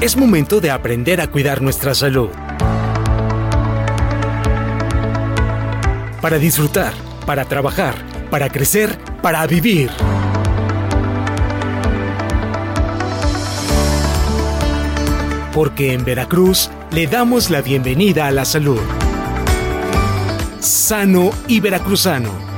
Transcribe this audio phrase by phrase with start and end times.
[0.00, 2.30] Es momento de aprender a cuidar nuestra salud.
[6.22, 6.94] Para disfrutar,
[7.26, 7.96] para trabajar,
[8.30, 9.90] para crecer, para vivir.
[15.52, 18.80] Porque en Veracruz le damos la bienvenida a la salud.
[20.60, 22.49] Sano y veracruzano.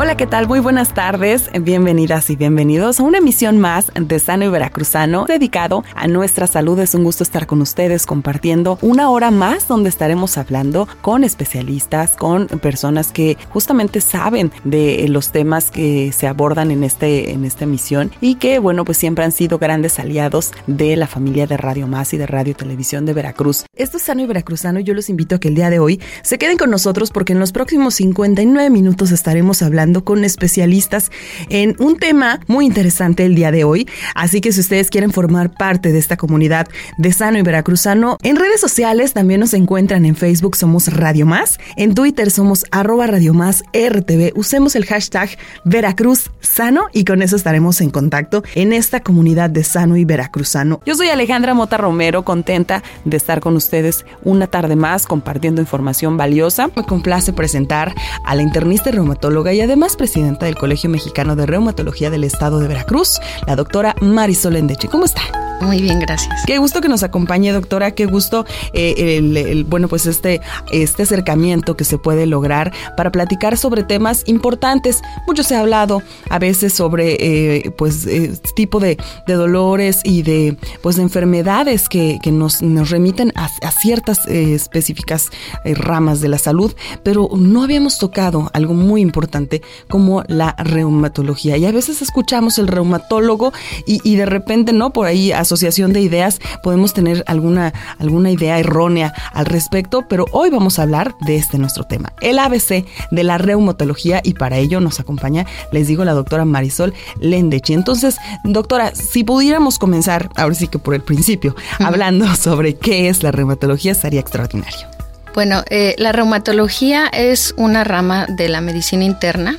[0.00, 0.46] Hola, ¿qué tal?
[0.46, 1.50] Muy buenas tardes.
[1.60, 6.78] Bienvenidas y bienvenidos a una emisión más de Sano y Veracruzano dedicado a nuestra salud.
[6.78, 12.12] Es un gusto estar con ustedes compartiendo una hora más donde estaremos hablando con especialistas,
[12.12, 17.64] con personas que justamente saben de los temas que se abordan en, este, en esta
[17.64, 21.88] emisión y que, bueno, pues siempre han sido grandes aliados de la familia de Radio
[21.88, 23.64] Más y de Radio Televisión de Veracruz.
[23.74, 26.00] Esto es Sano y Veracruzano y yo los invito a que el día de hoy
[26.22, 31.10] se queden con nosotros porque en los próximos 59 minutos estaremos hablando con especialistas
[31.48, 33.88] en un tema muy interesante el día de hoy.
[34.14, 38.36] Así que si ustedes quieren formar parte de esta comunidad de Sano y Veracruzano, en
[38.36, 43.34] redes sociales también nos encuentran en Facebook somos Radio Más, en Twitter somos arroba Radio
[43.34, 44.32] Más RTV.
[44.36, 45.30] Usemos el hashtag
[45.64, 50.80] Veracruz Sano y con eso estaremos en contacto en esta comunidad de Sano y Veracruzano.
[50.84, 56.16] Yo soy Alejandra Mota Romero, contenta de estar con ustedes una tarde más compartiendo información
[56.16, 56.68] valiosa.
[56.76, 57.94] Me complace presentar
[58.24, 62.24] a la internista y reumatóloga y además además presidenta del Colegio Mexicano de Reumatología del
[62.24, 64.88] Estado de Veracruz, la doctora Marisol Endeche.
[64.88, 65.47] ¿Cómo está?
[65.60, 66.44] Muy bien, gracias.
[66.46, 67.90] Qué gusto que nos acompañe, doctora.
[67.90, 73.56] Qué gusto, eh, el, bueno, pues este, este acercamiento que se puede lograr para platicar
[73.56, 75.02] sobre temas importantes.
[75.26, 80.56] Mucho se ha hablado a veces sobre, eh, pues, eh, tipo de, dolores y de,
[80.80, 85.30] pues, enfermedades que, nos, nos, remiten a, ciertas específicas
[85.64, 91.56] ramas de la salud, pero no habíamos tocado algo muy importante como la reumatología.
[91.56, 93.52] Y a veces escuchamos el reumatólogo
[93.86, 94.92] y de repente, ¿no?
[94.92, 100.50] Por ahí asociación de ideas, podemos tener alguna, alguna idea errónea al respecto, pero hoy
[100.50, 104.80] vamos a hablar de este nuestro tema, el ABC de la reumatología y para ello
[104.80, 107.72] nos acompaña, les digo, la doctora Marisol Lendechi.
[107.72, 113.22] Entonces, doctora, si pudiéramos comenzar, ahora sí que por el principio, hablando sobre qué es
[113.22, 114.86] la reumatología, estaría extraordinario.
[115.34, 119.58] Bueno, eh, la reumatología es una rama de la medicina interna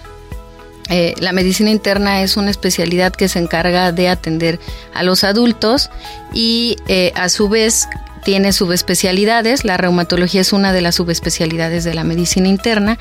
[0.90, 4.60] eh, la medicina interna es una especialidad que se encarga de atender
[4.94, 5.90] a los adultos
[6.34, 7.88] y eh, a su vez
[8.24, 9.64] tiene subespecialidades.
[9.64, 12.98] La reumatología es una de las subespecialidades de la medicina interna.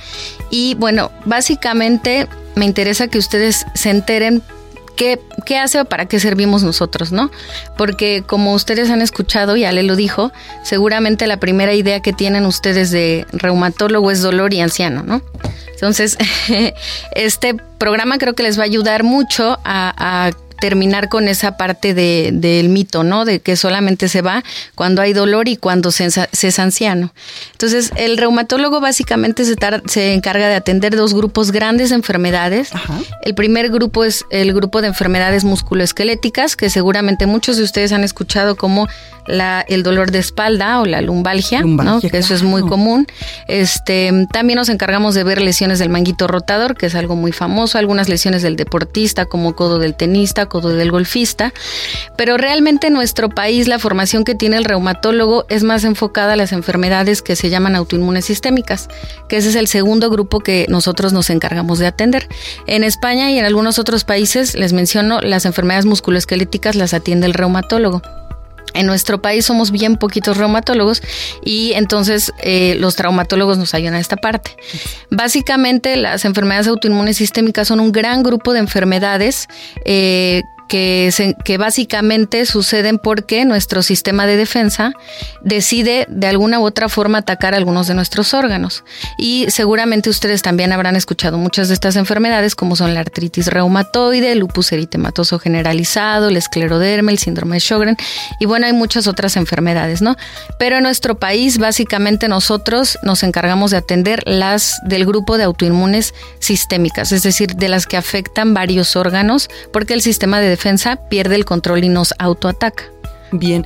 [0.50, 4.42] Y bueno, básicamente me interesa que ustedes se enteren
[4.98, 7.30] ¿Qué, ¿qué, hace o para qué servimos nosotros, no?
[7.76, 10.32] Porque como ustedes han escuchado, y Ale lo dijo,
[10.64, 15.22] seguramente la primera idea que tienen ustedes de reumatólogo es dolor y anciano, ¿no?
[15.72, 16.18] Entonces,
[17.12, 22.30] este programa creo que les va a ayudar mucho a, terminar con esa parte de,
[22.32, 23.24] del mito, ¿no?
[23.24, 24.42] De que solamente se va
[24.74, 27.12] cuando hay dolor y cuando se, es anciano.
[27.52, 32.70] Entonces, el reumatólogo básicamente se, se, encarga de atender dos grupos grandes de enfermedades.
[33.22, 38.04] El primer grupo es el grupo de enfermedades musculoesqueléticas, que seguramente muchos de ustedes han
[38.04, 38.88] escuchado como
[39.28, 42.00] la, el dolor de espalda o la lumbalgia, ¿no?
[42.00, 43.06] que eso es muy común.
[43.46, 47.78] Este, también nos encargamos de ver lesiones del manguito rotador, que es algo muy famoso,
[47.78, 51.52] algunas lesiones del deportista, como codo del tenista, codo del golfista.
[52.16, 56.36] Pero realmente en nuestro país la formación que tiene el reumatólogo es más enfocada a
[56.36, 58.88] las enfermedades que se llaman autoinmunes sistémicas,
[59.28, 62.28] que ese es el segundo grupo que nosotros nos encargamos de atender.
[62.66, 67.34] En España y en algunos otros países, les menciono, las enfermedades musculoesqueléticas las atiende el
[67.34, 68.02] reumatólogo.
[68.74, 71.02] En nuestro país somos bien poquitos reumatólogos
[71.44, 74.56] y entonces eh, los traumatólogos nos ayudan a esta parte.
[75.10, 79.48] Básicamente las enfermedades autoinmunes sistémicas son un gran grupo de enfermedades
[79.84, 84.92] eh, que, básicamente suceden porque nuestro sistema de defensa
[85.42, 88.84] decide de alguna u otra forma atacar algunos de nuestros órganos.
[89.18, 94.34] Y seguramente ustedes también habrán escuchado muchas de estas enfermedades, como son la artritis reumatoide,
[94.34, 97.96] lupus eritematoso generalizado, el escleroderma, el síndrome de Sjögren,
[98.38, 100.16] y bueno, hay muchas otras enfermedades, ¿no?
[100.58, 106.14] Pero en nuestro país, básicamente nosotros nos encargamos de atender las del grupo de autoinmunes
[106.38, 110.48] sistémicas, es decir, de las que afectan varios órganos, porque el sistema de
[111.08, 112.84] pierde el control y nos autoataca.
[113.32, 113.64] Bien,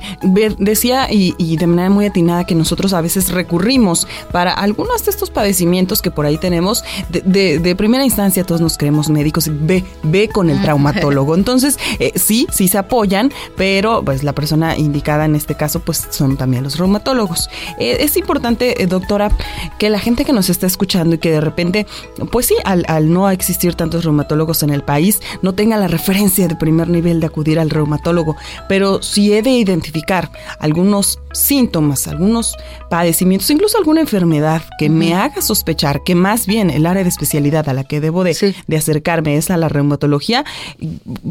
[0.57, 5.29] decía y, de manera muy atinada que nosotros a veces recurrimos para algunos de estos
[5.29, 6.83] padecimientos que por ahí tenemos.
[7.09, 11.35] De, primera instancia todos nos creemos médicos, ve, ve con el traumatólogo.
[11.43, 16.07] Entonces, eh, sí, sí se apoyan, pero pues la persona indicada en este caso pues
[16.09, 17.49] son también los reumatólogos.
[17.79, 19.31] Eh, es importante, eh, doctora,
[19.79, 21.87] que la gente que nos está escuchando y que de repente,
[22.31, 26.47] pues sí, al, al no existir tantos reumatólogos en el país, no tenga la referencia
[26.47, 28.35] de primer nivel de acudir al reumatólogo,
[28.67, 32.55] pero si he de identificar algunos síntomas, algunos
[32.89, 37.67] padecimientos, incluso alguna enfermedad que me haga sospechar que más bien el área de especialidad
[37.69, 40.45] a la que debo de, de acercarme es a la reumatología,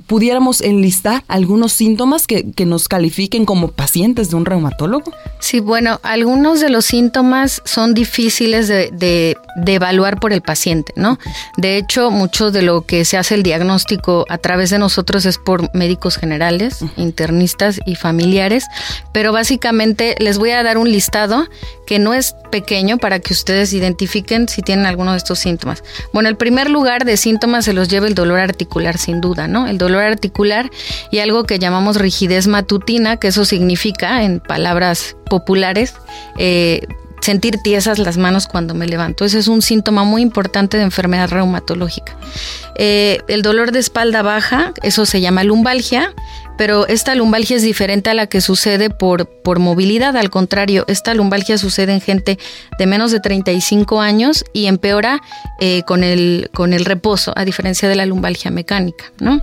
[0.06, 5.12] pudiéramos enlistar algunos síntomas que, que nos califiquen como pacientes de un reumatólogo.
[5.38, 10.92] Sí, bueno, algunos de los síntomas son difíciles de, de, de evaluar por el paciente,
[10.96, 11.18] ¿no?
[11.56, 15.38] De hecho, mucho de lo que se hace el diagnóstico a través de nosotros es
[15.38, 18.64] por médicos generales, internistas y familiares,
[19.12, 21.46] pero básicamente les voy a dar un listado
[21.86, 25.82] que no es pequeño para que ustedes identifiquen si tienen alguno de estos síntomas.
[26.12, 29.66] Bueno, el primer lugar de síntomas se los lleva el dolor articular, sin duda, ¿no?
[29.66, 30.70] El dolor articular
[31.10, 35.94] y algo que llamamos rigidez matutina, que eso significa, en palabras populares,
[36.38, 36.86] eh,
[37.22, 39.24] sentir tiesas las manos cuando me levanto.
[39.24, 42.16] Ese es un síntoma muy importante de enfermedad reumatológica.
[42.76, 46.12] Eh, el dolor de espalda baja, eso se llama lumbalgia,
[46.62, 50.16] pero esta lumbalgia es diferente a la que sucede por, por movilidad.
[50.16, 52.38] Al contrario, esta lumbalgia sucede en gente
[52.78, 55.20] de menos de 35 años y empeora
[55.58, 59.06] eh, con, el, con el reposo, a diferencia de la lumbalgia mecánica.
[59.18, 59.40] ¿no?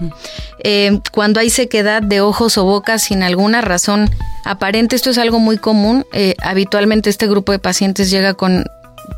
[0.63, 4.09] Eh, cuando hay sequedad de ojos o bocas sin alguna razón
[4.45, 6.05] aparente, esto es algo muy común.
[6.41, 8.63] habitualmente este grupo de pacientes llega con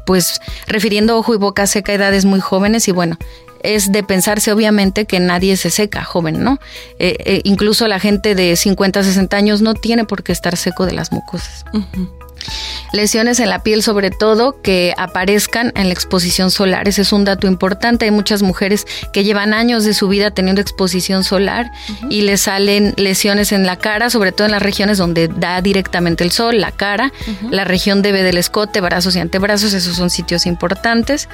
[0.08, 3.18] pues refiriendo ojo y boca seca a edades muy jóvenes y bueno,
[3.64, 6.60] es de pensarse obviamente que nadie se seca joven, ¿no?
[7.00, 10.86] Eh, eh, incluso la gente de 50, 60 años no tiene por qué estar seco
[10.86, 11.66] de las mucosas.
[12.94, 16.88] Lesiones en la piel sobre todo que aparezcan en la exposición solar.
[16.88, 18.06] Ese es un dato importante.
[18.06, 21.72] Hay muchas mujeres que llevan años de su vida teniendo exposición solar
[22.10, 26.24] y les salen lesiones en la cara, sobre todo en las regiones donde da directamente
[26.24, 27.12] el sol, la cara,
[27.50, 31.30] la región debe del escote, brazos y antebrazos, esos son sitios importantes.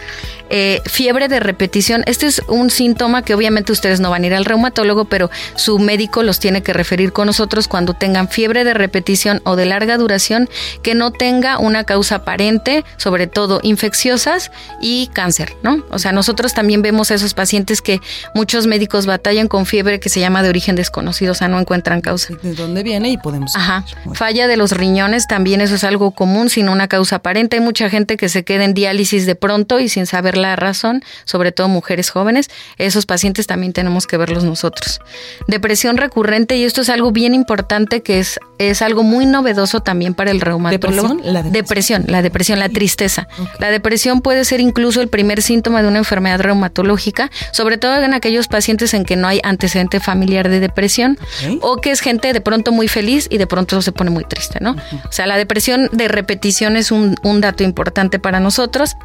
[0.50, 2.04] Eh, fiebre de repetición.
[2.06, 5.80] Este es un síntoma que obviamente ustedes no van a ir al reumatólogo, pero su
[5.80, 9.98] médico los tiene que referir con nosotros cuando tengan fiebre de repetición o de larga
[9.98, 10.50] duración
[10.82, 14.52] que no tenga una causa aparente, sobre todo infecciosas
[14.82, 15.84] y cáncer, ¿no?
[15.90, 18.00] O sea, nosotros también vemos a esos pacientes que
[18.34, 22.02] muchos médicos batallan con fiebre que se llama de origen desconocido, o sea, no encuentran
[22.02, 22.34] causa.
[22.42, 23.10] ¿De dónde viene?
[23.10, 23.56] Y podemos...
[23.56, 23.86] Ajá.
[24.14, 27.58] Falla de los riñones también, eso es algo común, sin una causa aparente.
[27.58, 31.04] Hay mucha gente que se queda en diálisis de pronto y sin saber la razón,
[31.26, 32.50] sobre todo mujeres jóvenes.
[32.78, 35.00] Esos pacientes también tenemos que verlos nosotros.
[35.48, 40.14] Depresión recurrente, y esto es algo bien importante que es, es algo muy novedoso también
[40.14, 40.87] para el reumatólogo.
[40.92, 41.22] ¿Depresión?
[41.24, 42.06] La depresión.
[42.08, 43.28] la depresión, la tristeza.
[43.60, 48.14] La depresión puede ser incluso el primer síntoma de una enfermedad reumatológica, sobre todo en
[48.14, 51.18] aquellos pacientes en que no hay antecedente familiar de depresión
[51.62, 54.60] o que es gente de pronto muy feliz y de pronto se pone muy triste,
[54.62, 54.72] ¿no?
[54.72, 58.96] O sea, la depresión de repetición es un, un dato importante para nosotros.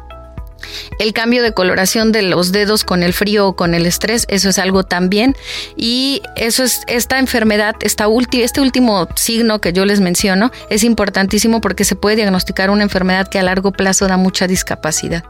[0.99, 4.49] El cambio de coloración de los dedos con el frío o con el estrés, eso
[4.49, 5.35] es algo también.
[5.75, 11.61] Y eso es, esta enfermedad, esta este último signo que yo les menciono, es importantísimo
[11.61, 15.23] porque se puede diagnosticar una enfermedad que a largo plazo da mucha discapacidad.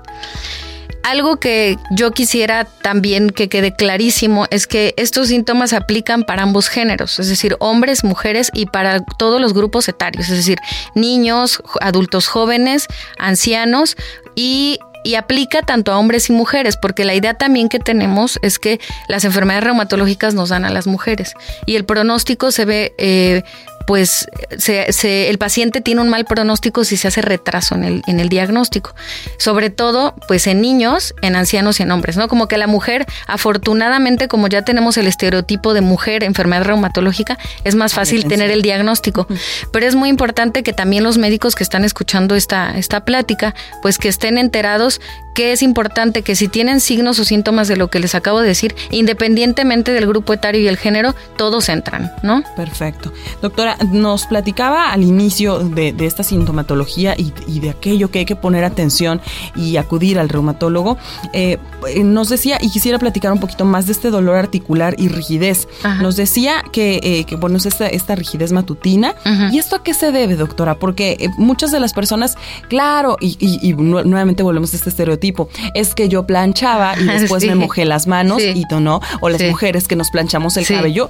[1.04, 6.70] Algo que yo quisiera también que quede clarísimo es que estos síntomas aplican para ambos
[6.70, 10.60] géneros, es decir, hombres, mujeres y para todos los grupos etarios, es decir,
[10.96, 12.88] niños, adultos jóvenes,
[13.18, 13.98] ancianos
[14.36, 18.60] y y aplica tanto a hombres y mujeres, porque la idea también que tenemos es
[18.60, 21.34] que las enfermedades reumatológicas nos dan a las mujeres
[21.66, 23.44] y el pronóstico se ve eh,
[23.86, 28.20] pues se, el paciente tiene un mal pronóstico si se hace retraso en el, en
[28.20, 28.96] el diagnóstico.
[29.38, 32.28] Sobre todo, pues en niños, en ancianos y en hombres, ¿no?
[32.28, 37.76] Como que la mujer, afortunadamente, como ya tenemos el estereotipo de mujer, enfermedad reumatológica, es
[37.76, 39.28] más fácil tener el diagnóstico.
[39.72, 43.98] Pero es muy importante que también los médicos que están escuchando esta, esta plática, pues
[43.98, 45.02] que estén enterados
[45.34, 48.48] que es importante que si tienen signos o síntomas de lo que les acabo de
[48.48, 52.44] decir, independientemente del grupo etario y el género, todos entran, ¿no?
[52.56, 53.12] Perfecto.
[53.42, 58.64] Doctora, nos platicaba al inicio de, esta sintomatología y, de aquello que hay que poner
[58.64, 59.22] atención
[59.56, 60.98] y acudir al reumatólogo.
[61.32, 61.58] Eh,
[62.04, 65.68] nos decía, y quisiera platicar un poquito más de este dolor articular y rigidez.
[66.02, 69.16] Nos decía que, eh, que bueno, es esta, esta rigidez matutina.
[69.52, 70.76] ¿Y esto a qué se debe, doctora?
[70.76, 72.36] Porque eh, muchas de las personas,
[72.68, 77.86] claro, y, nuevamente volvemos a este estereotipo, es que yo planchaba y después me mojé
[77.86, 81.10] las manos y no, o las mujeres que nos planchamos el cabello.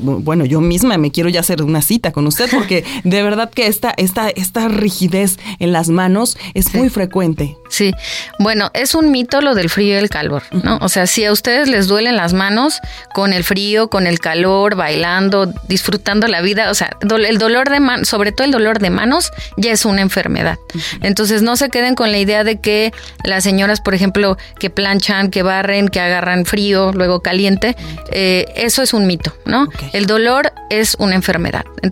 [0.00, 3.50] Bueno, yo misma me quiero ya hacer una cita cita con usted porque de verdad
[3.50, 7.56] que esta, esta, esta rigidez en las manos es muy frecuente.
[7.68, 7.92] Sí,
[8.38, 10.78] bueno, es un mito lo del frío y el calor, ¿no?
[10.82, 12.80] O sea, si a ustedes les duelen las manos
[13.14, 17.80] con el frío, con el calor, bailando, disfrutando la vida, o sea, el dolor de
[17.80, 20.58] manos, sobre todo el dolor de manos, ya es una enfermedad.
[21.00, 22.92] Entonces no se queden con la idea de que
[23.24, 27.74] las señoras, por ejemplo, que planchan, que barren, que agarran frío, luego caliente,
[28.10, 29.68] eh, eso es un mito, ¿no?
[29.94, 31.64] El dolor es una enfermedad.
[31.82, 31.91] Entonces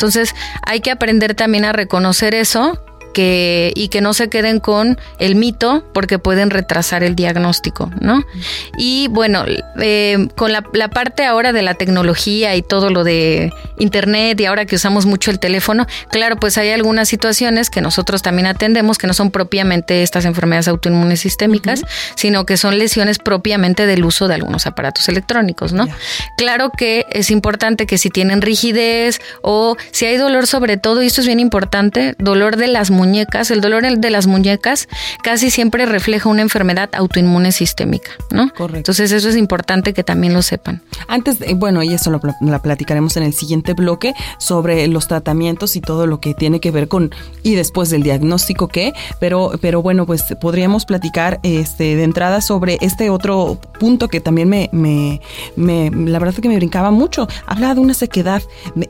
[0.63, 5.35] hay que aprender también a reconocer eso que, y que no se queden con el
[5.35, 8.25] mito porque pueden retrasar el diagnóstico, ¿no?
[8.77, 9.45] Y bueno,
[9.81, 14.67] eh, con la, parte ahora de la tecnología y todo lo de internet y ahora
[14.67, 19.07] que usamos mucho el teléfono, claro, pues hay algunas situaciones que nosotros también atendemos que
[19.07, 21.83] no son propiamente estas enfermedades autoinmunes sistémicas,
[22.17, 25.87] sino que son lesiones propiamente del uso de algunos aparatos electrónicos, ¿no?
[26.37, 31.07] Claro que es importante que si tienen rigidez o si hay dolor sobre todo, y
[31.07, 34.89] esto es bien importante, dolor de las muñecas, el dolor de las muñecas
[35.23, 38.53] casi siempre refleja una enfermedad autoinmune sistémica, ¿no?
[38.53, 38.77] Correcto.
[38.77, 40.83] Entonces eso es importante que también lo sepan.
[41.09, 45.81] Antes, bueno, y eso lo, la platicaremos en el siguiente bloque sobre los tratamientos y
[45.81, 47.11] todo lo que tiene que ver con
[47.43, 52.79] y después del diagnóstico qué, pero pero bueno, pues podríamos platicar este de entrada sobre
[52.83, 55.21] este otro punto que también me, me,
[55.57, 57.27] me la verdad es que me brincaba mucho.
[57.47, 58.43] Habla de una sequedad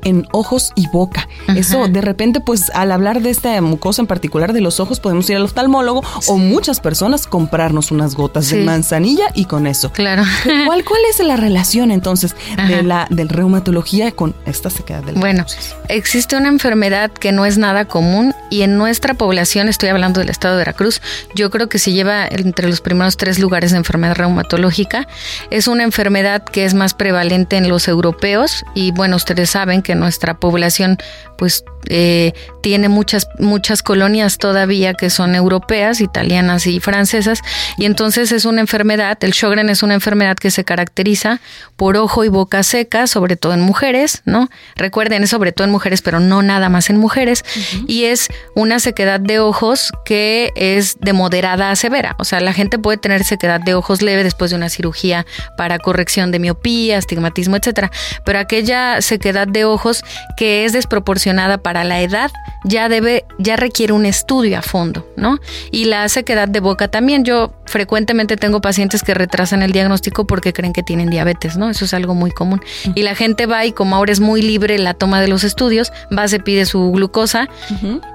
[0.02, 1.29] en ojos y boca.
[1.57, 5.28] Eso de repente pues al hablar de esta mucosa en particular de los ojos, podemos
[5.30, 9.92] ir al oftalmólogo o muchas personas comprarnos unas gotas de manzanilla y con eso.
[9.92, 10.25] Claro.
[10.66, 12.35] ¿Cuál, cuál es la relación entonces
[12.69, 15.45] de la del reumatología con esta sequedad del Bueno,
[15.88, 20.30] existe una enfermedad que no es nada común y en nuestra población, estoy hablando del
[20.30, 21.00] estado de Veracruz,
[21.35, 25.07] yo creo que se lleva entre los primeros tres lugares de enfermedad reumatológica.
[25.50, 29.95] Es una enfermedad que es más prevalente en los europeos y bueno, ustedes saben que
[29.95, 30.99] nuestra población
[31.41, 37.41] pues eh, tiene muchas, muchas colonias todavía que son europeas, italianas y francesas,
[37.79, 41.41] y entonces es una enfermedad, el Sjogren es una enfermedad que se caracteriza
[41.77, 44.51] por ojo y boca seca, sobre todo en mujeres, ¿no?
[44.77, 47.43] Recuerden, es sobre todo en mujeres, pero no nada más en mujeres,
[47.87, 52.53] y es una sequedad de ojos que es de moderada a severa, o sea, la
[52.53, 55.25] gente puede tener sequedad de ojos leve después de una cirugía
[55.57, 57.91] para corrección de miopía, astigmatismo, etcétera,
[58.27, 60.05] pero aquella sequedad de ojos
[60.37, 62.31] que es desproporcionada para la edad
[62.65, 65.39] ya debe, ya requiere un estudio a fondo, ¿no?
[65.71, 67.25] Y la sequedad de boca también.
[67.25, 71.71] Yo frecuentemente tengo pacientes que retrasan el diagnóstico porque creen que tienen diabetes, ¿no?
[71.71, 72.61] Eso es algo muy común.
[72.95, 75.93] Y la gente va y como ahora es muy libre la toma de los estudios,
[76.17, 77.49] va, se pide su glucosa.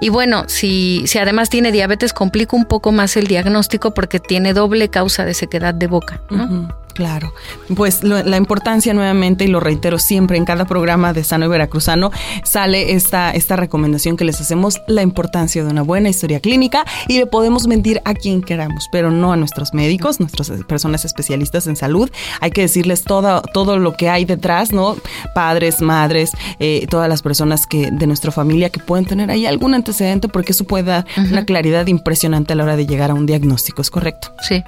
[0.02, 4.54] Y bueno, si, si además tiene diabetes, complica un poco más el diagnóstico porque tiene
[4.54, 6.85] doble causa de sequedad de boca, ¿no?
[6.96, 7.34] Claro,
[7.76, 12.10] pues la importancia nuevamente, y lo reitero siempre en cada programa de Sano y Veracruzano,
[12.46, 17.18] sale esta, esta recomendación que les hacemos, la importancia de una buena historia clínica y
[17.18, 21.76] le podemos mentir a quien queramos, pero no a nuestros médicos, nuestras personas especialistas en
[21.76, 22.10] salud.
[22.40, 24.96] Hay que decirles todo, todo lo que hay detrás, ¿no?
[25.34, 29.74] Padres, madres, eh, todas las personas que de nuestra familia que pueden tener ahí algún
[29.74, 33.26] antecedente porque eso puede dar una claridad impresionante a la hora de llegar a un
[33.26, 34.34] diagnóstico, ¿es correcto?
[34.48, 34.64] Sí.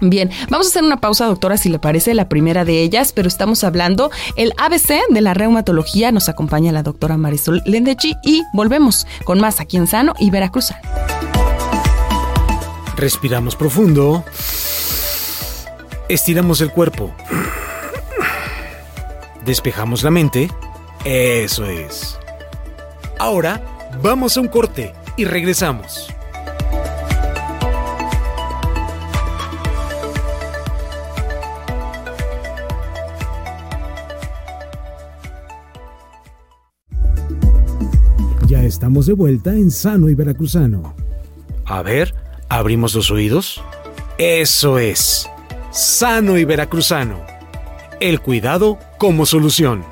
[0.00, 3.28] Bien, vamos a hacer una pausa, doctora, si le parece, la primera de ellas, pero
[3.28, 6.10] estamos hablando el ABC de la reumatología.
[6.10, 10.72] Nos acompaña la doctora Marisol Lendechi y volvemos con más aquí en Sano y Veracruz.
[12.96, 14.24] Respiramos profundo.
[16.08, 17.14] Estiramos el cuerpo.
[19.44, 20.50] Despejamos la mente.
[21.04, 22.18] Eso es.
[23.18, 23.60] Ahora
[24.02, 26.12] vamos a un corte y regresamos.
[38.82, 40.96] Estamos de vuelta en Sano y Veracruzano.
[41.66, 42.16] A ver,
[42.48, 43.62] abrimos los oídos.
[44.18, 45.30] Eso es.
[45.70, 47.20] Sano y Veracruzano.
[48.00, 49.84] El cuidado como solución.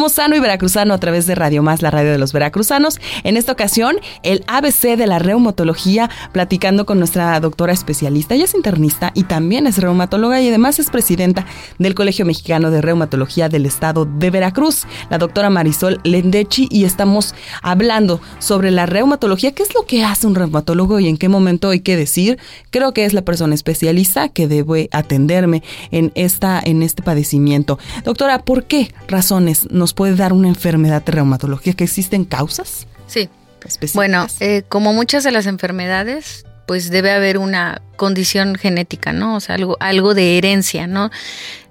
[0.00, 2.98] Somos Sano y Veracruzano a través de Radio Más, la radio de los veracruzanos.
[3.22, 8.34] En esta ocasión, el ABC de la reumatología, platicando con nuestra doctora especialista.
[8.34, 11.44] Ella es internista y también es reumatóloga y además es presidenta
[11.78, 17.34] del Colegio Mexicano de Reumatología del Estado de Veracruz, la doctora Marisol Lendechi, y estamos
[17.60, 19.52] hablando sobre la reumatología.
[19.52, 22.38] ¿Qué es lo que hace un reumatólogo y en qué momento hay que decir?
[22.70, 27.78] Creo que es la persona especialista que debe atenderme en, esta, en este padecimiento.
[28.02, 31.76] Doctora, ¿por qué razones nos puede dar una enfermedad reumatológica?
[31.76, 32.86] ¿Que existen causas?
[33.06, 33.28] Sí.
[33.64, 33.94] específicas?
[33.94, 39.36] Bueno, eh, como muchas de las enfermedades, pues debe haber una condición genética, ¿no?
[39.36, 41.10] O sea, algo, algo de herencia, ¿no?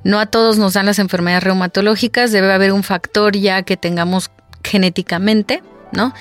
[0.03, 4.29] No a todos nos dan las enfermedades reumatológicas, debe haber un factor ya que tengamos
[4.63, 6.13] genéticamente, ¿no?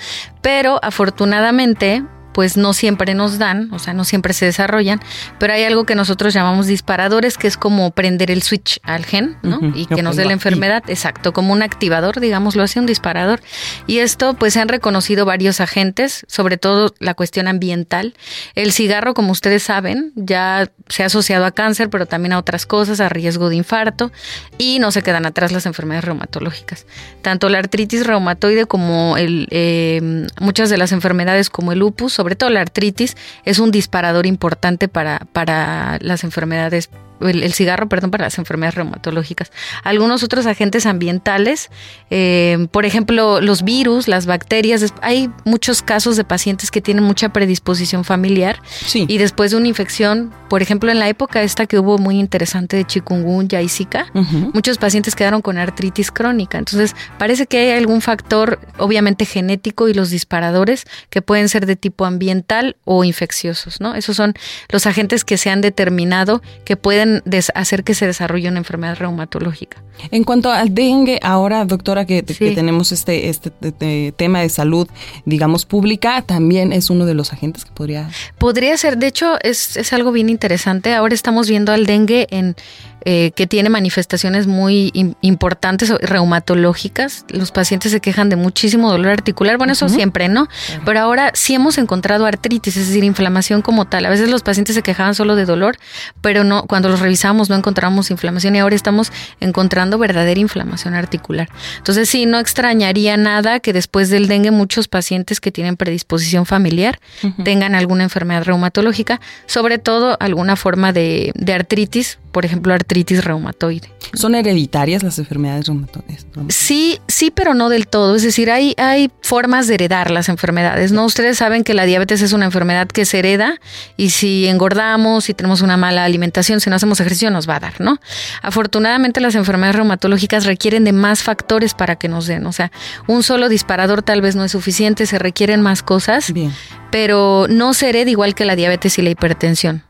[0.43, 2.05] Pero afortunadamente
[2.38, 5.00] pues no siempre nos dan, o sea, no siempre se desarrollan,
[5.40, 9.38] pero hay algo que nosotros llamamos disparadores, que es como prender el switch al gen,
[9.42, 9.59] ¿no?
[9.75, 13.40] y que nos dé la enfermedad, exacto, como un activador, digamos, lo hace un disparador.
[13.88, 18.14] Y esto, pues se han reconocido varios agentes, sobre todo la cuestión ambiental.
[18.54, 22.66] El cigarro, como ustedes saben, ya se ha asociado a cáncer, pero también a otras
[22.66, 24.12] cosas, a riesgo de infarto,
[24.59, 26.87] y no se quedan atrás las enfermedades reumatológicas.
[27.21, 32.27] Tanto la artritis reumatoide como el, eh, muchas de las enfermedades como el lupus, sobre
[32.28, 33.16] sobre todo la artritis,
[33.47, 39.50] es un disparador importante para, para las enfermedades el, cigarro, perdón, para las enfermedades reumatológicas.
[39.84, 41.70] Algunos otros agentes ambientales,
[42.10, 44.92] eh, por ejemplo, los virus, las bacterias.
[45.02, 48.60] Hay muchos casos de pacientes que tienen mucha predisposición familiar
[48.94, 52.76] y después de una infección, por ejemplo, en la época esta que hubo muy interesante
[52.76, 54.06] de chikungunya y zika,
[54.52, 56.58] muchos pacientes quedaron con artritis crónica.
[56.58, 61.76] Entonces, parece que hay algún factor, obviamente genético y los disparadores que pueden ser de
[61.76, 63.94] tipo ambiental o infecciosos, ¿no?
[63.94, 64.34] Esos son
[64.68, 67.08] los agentes que se han determinado que pueden
[67.55, 69.83] hacer que se desarrolle una enfermedad reumatológica.
[70.11, 74.88] En cuanto al dengue, ahora, doctora, que, tenemos este, este tema de salud,
[75.25, 78.09] digamos, pública, también es uno de los agentes que podría...
[78.38, 80.95] Podría ser, de hecho, es, es algo bien interesante.
[80.95, 82.57] Ahora estamos viendo al dengue en
[83.05, 87.25] eh, que tiene manifestaciones muy importantes reumatológicas.
[87.28, 89.57] Los pacientes se quejan de muchísimo dolor articular.
[89.57, 90.49] Bueno, eso siempre, ¿no?
[90.85, 94.07] Pero ahora sí hemos encontrado artritis, es decir, inflamación como tal.
[94.07, 95.76] A veces los pacientes se quejaban solo de dolor,
[96.21, 101.49] pero no, cuando los revisamos no encontramos inflamación y ahora estamos encontrando verdadera inflamación articular.
[101.76, 106.99] Entonces sí, no extrañaría nada que después del dengue muchos pacientes que tienen predisposición familiar
[107.45, 113.92] tengan alguna enfermedad reumatológica, sobre todo alguna forma de, de artritis por ejemplo, artritis reumatoide.
[114.14, 116.26] ¿Son hereditarias las enfermedades reumatoides?
[116.49, 118.16] Sí, sí, pero no del todo.
[118.16, 121.04] Es decir, hay, hay formas de heredar las enfermedades, ¿no?
[121.04, 123.61] Ustedes saben que la diabetes es una enfermedad que se hereda
[123.97, 127.61] y si engordamos, si tenemos una mala alimentación, si no hacemos ejercicio, nos va a
[127.61, 127.99] dar, ¿no?
[128.42, 132.46] Afortunadamente, las enfermedades reumatológicas requieren de más factores para que nos den.
[132.46, 132.72] O sea,
[133.07, 136.33] un solo disparador tal vez no es suficiente, se requieren más cosas.
[136.33, 136.53] Bien.
[136.90, 139.88] Pero no se hereda igual que la diabetes y la hipertensión.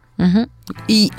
[0.87, 1.11] Y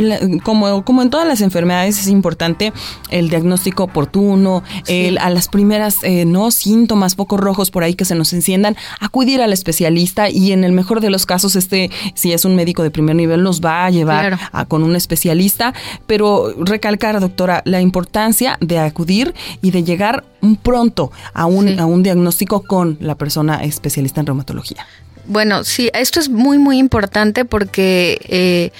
[0.44, 2.74] como, como en todas las enfermedades es importante
[3.10, 8.06] el diagnóstico oportuno, el, a las primeras eh, no síntomas poco rojos por ahí que
[8.06, 12.34] se nos enciendan, acudir al especialista y en el mejor de los casos este si
[12.34, 15.74] es un médico de primer nivel nos va a llevar a, con un especialista,
[16.06, 20.26] pero recalcar doctora la importancia de acudir y de llegar
[20.62, 24.86] pronto a un, a un diagnóstico con la persona especialista en reumatología.
[25.30, 28.72] Bueno, sí, esto es muy, muy importante porque eh,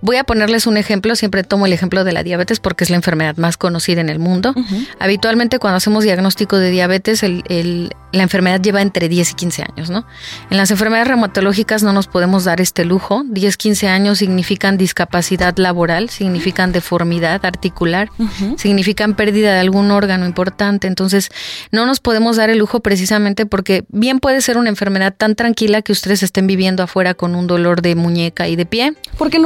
[0.00, 2.96] Voy a ponerles un ejemplo, siempre tomo el ejemplo de la diabetes porque es la
[2.96, 4.54] enfermedad más conocida en el mundo.
[4.98, 10.06] Habitualmente cuando hacemos diagnóstico de diabetes, la enfermedad lleva entre 10 y 15 años, ¿no?
[10.50, 13.24] En las enfermedades reumatológicas no nos podemos dar este lujo.
[13.26, 18.10] 10, 15 años significan discapacidad laboral, significan deformidad articular,
[18.56, 20.86] significan pérdida de algún órgano importante.
[20.86, 21.30] Entonces,
[21.72, 25.82] no nos podemos dar el lujo precisamente porque bien puede ser una enfermedad tan tranquila
[25.82, 28.94] que ustedes estén viviendo afuera con un dolor de muñeca y de pie.
[29.18, 29.38] Porque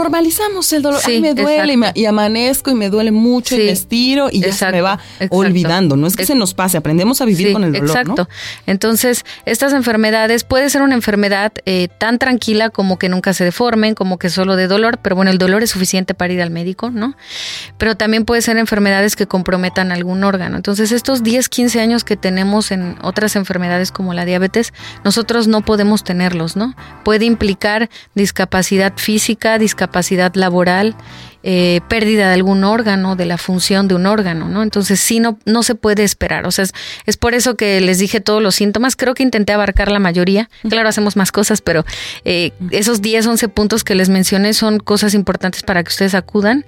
[0.72, 1.00] el dolor.
[1.20, 4.80] me duele y, amanezco y me duele mucho y me estiro y ya se me
[4.80, 4.98] va
[5.30, 5.96] olvidando.
[5.96, 7.88] No es que se nos pase, aprendemos a vivir con el dolor.
[7.88, 8.28] Exacto.
[8.66, 13.94] Entonces, estas enfermedades puede ser una enfermedad eh, tan tranquila como que nunca se deformen,
[13.94, 16.90] como que solo de dolor, pero bueno, el dolor es suficiente para ir al médico,
[16.90, 17.16] ¿no?
[17.78, 20.56] Pero también puede ser enfermedades que comprometan algún órgano.
[20.56, 24.72] Entonces, estos 10, 15 años que tenemos en otras enfermedades como la diabetes,
[25.04, 26.74] nosotros no podemos tenerlos, ¿no?
[27.04, 30.94] Puede implicar discapacidad física, discapacidad laboral
[31.42, 34.62] eh, pérdida de algún órgano, de la función de un órgano, ¿no?
[34.62, 36.46] Entonces sí, no, no se puede esperar.
[36.46, 36.66] O sea,
[37.06, 38.94] es, por eso que les dije todos los síntomas.
[38.94, 40.50] Creo que intenté abarcar la mayoría.
[40.68, 41.84] Claro, hacemos más cosas, pero
[42.24, 46.66] eh, esos 10, 11 puntos que les mencioné son cosas importantes para que ustedes acudan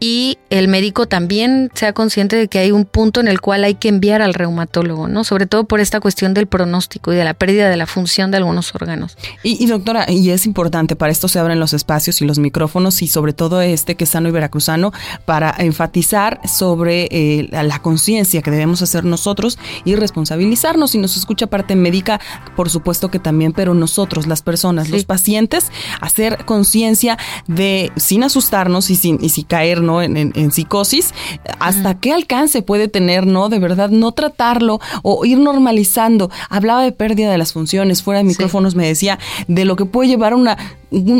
[0.00, 3.74] y el médico también sea consciente de que hay un punto en el cual hay
[3.74, 5.24] que enviar al reumatólogo, ¿no?
[5.24, 8.38] Sobre todo por esta cuestión del pronóstico y de la pérdida de la función de
[8.38, 9.16] algunos órganos.
[9.42, 13.02] Y, y doctora, y es importante, para esto se abren los espacios y los micrófonos
[13.02, 14.92] y sobre todo este que Y Veracruzano
[15.24, 20.92] para enfatizar sobre eh, la, conciencia que debemos hacer nosotros y responsabilizarnos.
[20.92, 22.20] Si nos escucha parte médica,
[22.56, 28.90] por supuesto que también, pero nosotros, las personas, los pacientes, hacer conciencia de, sin asustarnos
[28.90, 30.02] y sin y si caer ¿no?
[30.02, 31.12] en, psicosis,
[31.58, 33.48] hasta qué alcance puede tener, ¿no?
[33.48, 36.30] De verdad, no tratarlo o ir normalizando.
[36.48, 40.08] Hablaba de pérdida de las funciones, fuera de micrófonos me decía de lo que puede
[40.08, 40.56] llevar una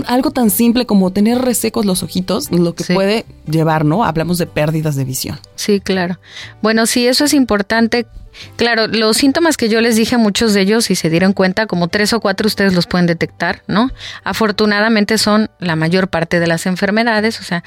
[0.06, 4.04] algo tan simple como tener resecos los ojitos, lo que puede llevar, ¿no?
[4.04, 5.38] Hablamos de pérdidas de visión.
[5.56, 6.18] Sí, claro.
[6.62, 8.06] Bueno, sí, eso es importante.
[8.56, 11.88] Claro, los síntomas que yo les dije, muchos de ellos, si se dieron cuenta, como
[11.88, 13.90] tres o cuatro ustedes los pueden detectar, ¿no?
[14.24, 17.62] Afortunadamente son la mayor parte de las enfermedades, o sea,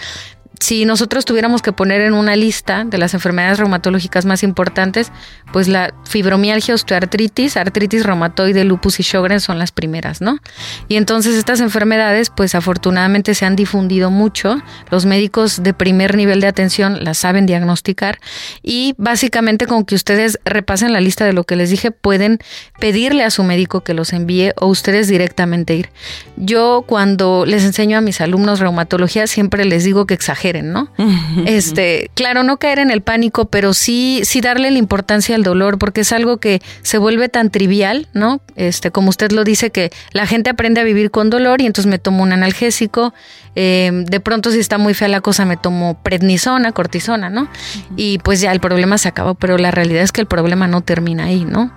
[0.60, 5.12] si nosotros tuviéramos que poner en una lista de las enfermedades reumatológicas más importantes,
[5.54, 10.39] pues la fibromialgia, osteoartritis, artritis reumatoide, lupus y Sjögren son las primeras, ¿no?
[10.88, 14.58] Y entonces estas enfermedades, pues afortunadamente se han difundido mucho.
[14.89, 18.20] Los médicos de primer nivel de atención las saben diagnosticar
[18.63, 22.39] y básicamente con que ustedes repasen la lista de lo que les dije, pueden
[22.80, 25.89] pedirle a su médico que los envíe o ustedes directamente ir.
[26.36, 30.90] Yo cuando les enseño a mis alumnos reumatología siempre les digo que exageren ¿no?
[31.46, 35.78] este, claro, no caer en el pánico, pero sí, sí darle la importancia al dolor,
[35.78, 38.42] porque es algo que se vuelve tan trivial, ¿no?
[38.56, 41.90] Este, como usted lo dice, que la gente aprende a vivir con dolor y entonces
[41.90, 43.14] me tomo un analgésico.
[43.56, 47.48] Eh, de pronto, si está muy fea la cosa, me tomo prednisona, cortisona, ¿no?
[47.96, 50.82] Y pues ya el problema se acabó, pero la realidad es que el problema no
[50.82, 51.72] termina ahí, ¿no?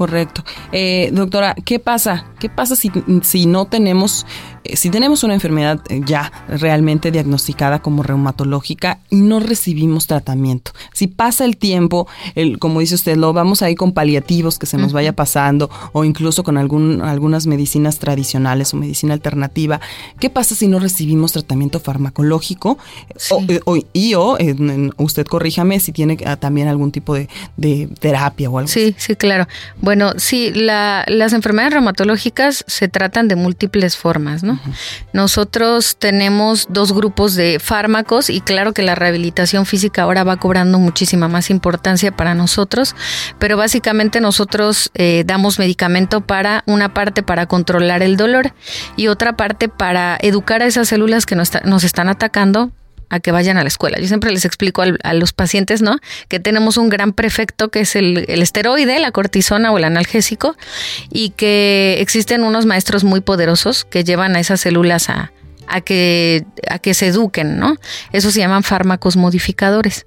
[0.00, 0.42] Correcto.
[0.72, 2.24] Eh, doctora, ¿qué pasa?
[2.38, 4.24] ¿Qué pasa si, si no tenemos
[4.64, 11.06] si tenemos una enfermedad eh, ya realmente diagnosticada como reumatológica y no recibimos tratamiento, si
[11.06, 14.92] pasa el tiempo, el, como dice usted, lo vamos ahí con paliativos que se nos
[14.92, 19.80] vaya pasando o incluso con algún, algunas medicinas tradicionales o medicina alternativa,
[20.18, 22.78] ¿qué pasa si no recibimos tratamiento farmacológico?
[23.30, 24.36] O, eh, y o,
[24.98, 27.28] usted corríjame si tiene ah, también algún tipo de,
[28.00, 29.46] terapia o algo Sí, sí, claro.
[29.80, 34.49] Bueno, sí, las enfermedades reumatológicas se tratan de múltiples formas, ¿no?
[35.12, 40.78] Nosotros tenemos dos grupos de fármacos y claro que la rehabilitación física ahora va cobrando
[40.78, 42.94] muchísima más importancia para nosotros,
[43.38, 48.52] pero básicamente nosotros eh, damos medicamento para una parte para controlar el dolor
[48.96, 52.72] y otra parte para educar a esas células que nos, nos están atacando
[53.10, 53.98] a que vayan a la escuela.
[53.98, 55.98] Yo siempre les explico a los pacientes, ¿no?
[56.28, 60.56] Que tenemos un gran prefecto que es el, esteroide, la cortisona o el analgésico,
[61.12, 65.32] y que existen unos maestros muy poderosos que llevan a esas células a,
[65.70, 67.76] a que, a que se eduquen, ¿no?
[68.12, 70.04] Eso se llaman fármacos modificadores.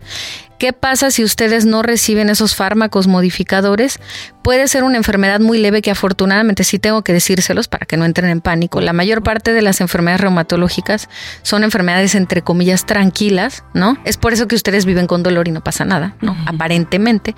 [0.63, 3.99] ¿Qué pasa si ustedes no reciben esos fármacos modificadores?
[4.43, 8.05] Puede ser una enfermedad muy leve que afortunadamente sí tengo que decírselos para que no
[8.05, 8.79] entren en pánico.
[8.79, 11.09] La mayor parte de las enfermedades reumatológicas
[11.41, 13.97] son enfermedades entre comillas tranquilas, ¿no?
[14.05, 16.37] Es por eso que ustedes viven con dolor y no pasa nada, ¿no?
[16.45, 17.35] Aparentemente.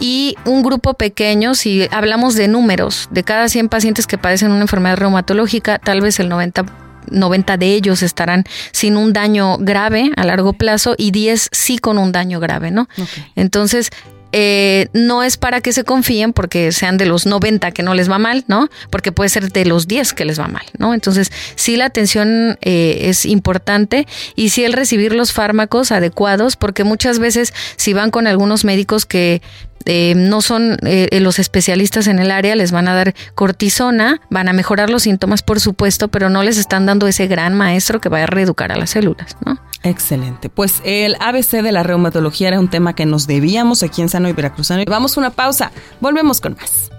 [0.00, 4.62] Y un grupo pequeño, si hablamos de números, de cada 100 pacientes que padecen una
[4.62, 6.64] enfermedad reumatológica, tal vez el 90
[7.10, 11.98] 90 de ellos estarán sin un daño grave a largo plazo y 10 sí con
[11.98, 12.88] un daño grave, ¿no?
[13.36, 13.90] Entonces,
[14.36, 18.10] eh, no es para que se confíen porque sean de los 90 que no les
[18.10, 18.68] va mal, ¿no?
[18.90, 20.92] Porque puede ser de los 10 que les va mal, ¿no?
[20.92, 26.82] Entonces, sí la atención eh, es importante y sí el recibir los fármacos adecuados, porque
[26.82, 29.40] muchas veces si van con algunos médicos que
[29.84, 34.48] eh, no son eh, los especialistas en el área, les van a dar cortisona, van
[34.48, 38.08] a mejorar los síntomas, por supuesto, pero no les están dando ese gran maestro que
[38.08, 39.58] va a reeducar a las células, ¿no?
[39.82, 40.48] Excelente.
[40.48, 44.28] Pues el ABC de la reumatología era un tema que nos debíamos aquí en Sano
[44.30, 44.82] y Veracruzano.
[44.86, 45.70] Vamos a una pausa.
[46.00, 46.90] Volvemos con más.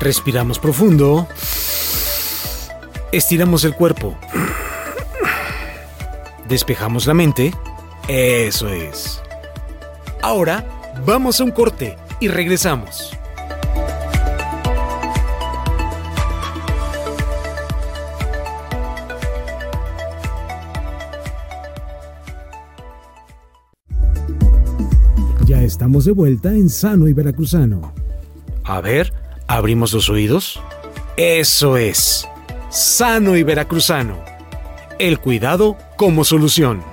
[0.00, 1.28] Respiramos profundo.
[3.12, 4.18] Estiramos el cuerpo.
[6.48, 7.54] Despejamos la mente.
[8.08, 9.22] Eso es.
[10.22, 10.64] Ahora
[11.04, 13.10] vamos a un corte y regresamos.
[25.44, 27.92] Ya estamos de vuelta en Sano y Veracruzano.
[28.62, 29.12] A ver,
[29.48, 30.62] abrimos los oídos.
[31.16, 32.28] Eso es.
[32.70, 34.18] Sano y Veracruzano.
[35.00, 36.91] El cuidado como solución.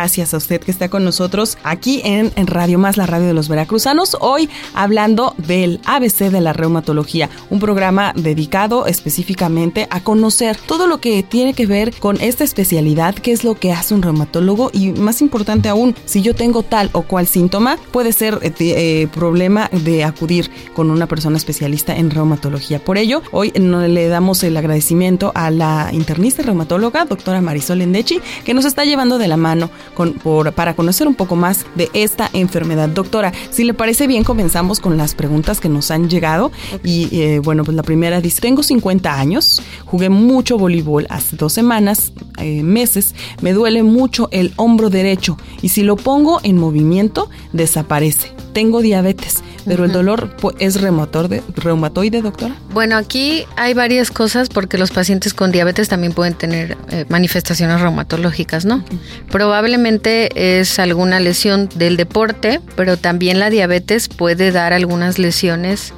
[0.00, 3.50] Gracias a usted que está con nosotros aquí en, Radio Más, la radio de los
[3.50, 4.16] veracruzanos.
[4.22, 11.02] Hoy hablando del ABC de la reumatología, un programa dedicado específicamente a conocer todo lo
[11.02, 14.92] que tiene que ver con esta especialidad, qué es lo que hace un reumatólogo y
[14.92, 20.04] más importante aún, si yo tengo tal o cual síntoma, puede ser eh, problema de
[20.04, 22.82] acudir con una persona especialista en reumatología.
[22.82, 28.54] Por ello, hoy le damos el agradecimiento a la internista reumatóloga, doctora Marisol Endechi, que
[28.54, 29.68] nos está llevando de la mano
[30.00, 32.88] con, por, para conocer un poco más de esta enfermedad.
[32.88, 36.52] Doctora, si le parece bien, comenzamos con las preguntas que nos han llegado.
[36.82, 41.52] Y eh, bueno, pues la primera dice, tengo 50 años, jugué mucho voleibol hace dos
[41.52, 47.28] semanas, eh, meses, me duele mucho el hombro derecho y si lo pongo en movimiento,
[47.52, 48.39] desaparece.
[48.52, 52.56] Tengo diabetes, pero el dolor es reumatoide, doctora.
[52.72, 57.80] Bueno, aquí hay varias cosas porque los pacientes con diabetes también pueden tener eh, manifestaciones
[57.80, 58.84] reumatológicas, ¿no?
[59.30, 65.92] Probablemente es alguna lesión del deporte, pero también la diabetes puede dar algunas lesiones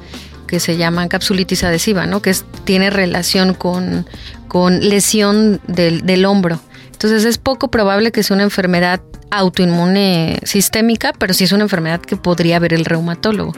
[0.47, 2.21] que se llaman capsulitis adhesiva, ¿no?
[2.21, 4.05] Que tiene relación con,
[4.47, 6.59] con lesión del, del hombro.
[6.91, 9.01] Entonces es poco probable que sea una enfermedad
[9.33, 13.53] autoinmune sistémica, pero sí es una enfermedad que podría ver el reumatólogo.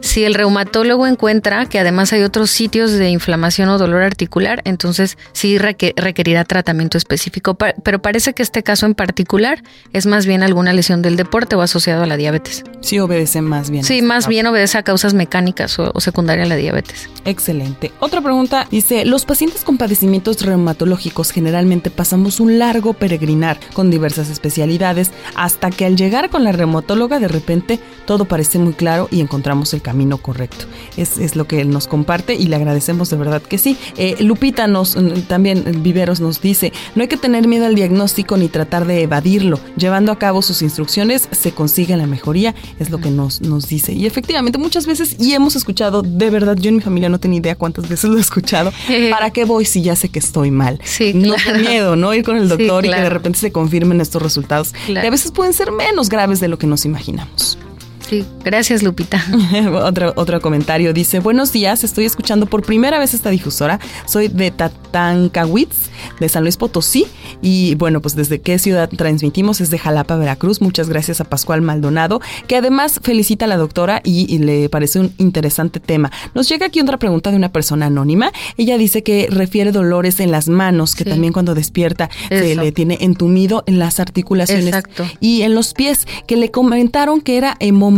[0.00, 5.16] Si el reumatólogo encuentra que además hay otros sitios de inflamación o dolor articular, entonces
[5.32, 7.54] sí requerirá tratamiento específico.
[7.54, 11.62] Pero parece que este caso en particular es más bien alguna lesión del deporte o
[11.62, 12.62] asociado a la diabetes.
[12.82, 13.82] Sí obedece más bien.
[13.82, 17.08] Sí, más bien obedece a causas mecánicas o, o secundarias a la diabetes.
[17.24, 17.92] Excelente.
[18.00, 24.28] Otra pregunta dice, los pacientes con padecimientos reumatológicos generalmente pasamos un largo peregrinar con diversas
[24.28, 29.20] especialidades hasta que al llegar con la reumatóloga de repente todo parece muy claro y
[29.20, 30.66] encontramos el camino correcto.
[30.96, 33.76] Es, es lo que él nos comparte y le agradecemos de verdad que sí.
[33.96, 38.36] Eh, Lupita nos mm, también Viveros nos dice, no hay que tener miedo al diagnóstico
[38.36, 39.58] ni tratar de evadirlo.
[39.76, 43.92] Llevando a cabo sus instrucciones se consigue la mejoría, es lo que nos, nos dice.
[43.92, 47.40] Y efectivamente muchas veces, y hemos escuchado, de verdad, yo en mi familia no tenía
[47.40, 48.72] idea cuántas veces lo he escuchado,
[49.10, 50.80] ¿para qué voy si ya sé que estoy mal?
[50.84, 52.14] Sí, No con miedo, ¿no?
[52.14, 54.72] Ir con el doctor y que de repente se confirmen estos resultados.
[55.06, 57.58] A veces pueden ser menos graves de lo que nos imaginamos.
[58.08, 59.24] Sí, gracias Lupita.
[59.82, 64.50] otro, otro comentario dice, buenos días, estoy escuchando por primera vez esta difusora, soy de
[64.50, 65.88] Tatancahuitz,
[66.20, 67.06] de San Luis Potosí,
[67.40, 71.62] y bueno, pues desde qué ciudad transmitimos es de Jalapa, Veracruz, muchas gracias a Pascual
[71.62, 76.10] Maldonado, que además felicita a la doctora y, le parece un interesante tema.
[76.34, 80.30] Nos llega aquí otra pregunta de una persona anónima, ella dice que refiere dolores en
[80.30, 85.04] las manos, que también cuando despierta se le tiene entumido en las articulaciones Exacto.
[85.20, 87.93] y en los pies, que le comentaron que era hemorragia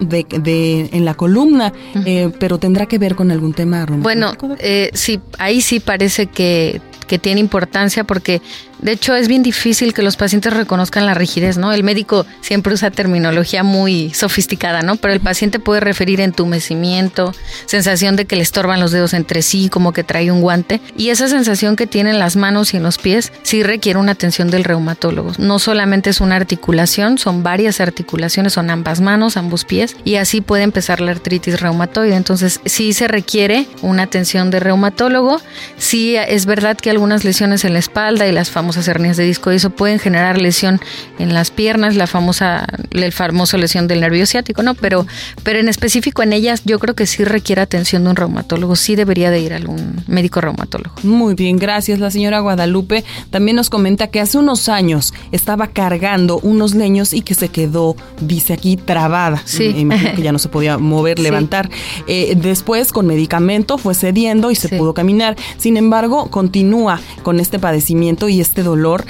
[0.00, 1.72] de, de, en la columna,
[2.06, 6.80] eh, pero tendrá que ver con algún tema Bueno, eh, sí, ahí sí parece que,
[7.12, 8.40] que tiene importancia porque
[8.82, 11.72] de hecho, es bien difícil que los pacientes reconozcan la rigidez, ¿no?
[11.72, 14.96] El médico siempre usa terminología muy sofisticada, ¿no?
[14.96, 17.32] Pero el paciente puede referir entumecimiento,
[17.66, 20.80] sensación de que le estorban los dedos entre sí, como que trae un guante.
[20.96, 24.12] Y esa sensación que tiene en las manos y en los pies sí requiere una
[24.12, 25.30] atención del reumatólogo.
[25.38, 30.40] No solamente es una articulación, son varias articulaciones, son ambas manos, ambos pies, y así
[30.40, 32.16] puede empezar la artritis reumatoide.
[32.16, 35.40] Entonces, sí se requiere una atención de reumatólogo.
[35.76, 39.50] Sí es verdad que algunas lesiones en la espalda y las famosas hernias de disco
[39.50, 40.80] eso pueden generar lesión
[41.18, 44.74] en las piernas, la famosa, el famoso lesión del nervio ciático, ¿no?
[44.74, 45.04] Pero,
[45.42, 48.94] pero en específico en ellas yo creo que sí requiere atención de un reumatólogo, sí
[48.94, 50.94] debería de ir a algún médico reumatólogo.
[51.02, 51.98] Muy bien, gracias.
[51.98, 57.22] La señora Guadalupe también nos comenta que hace unos años estaba cargando unos leños y
[57.22, 59.42] que se quedó, dice aquí, trabada.
[59.44, 59.74] Sí.
[59.76, 61.68] Imagino que ya no se podía mover, levantar.
[62.06, 65.34] Eh, después, con medicamento, fue cediendo y se pudo caminar.
[65.58, 66.91] Sin embargo, continúa
[67.22, 69.04] con este padecimiento y este dolor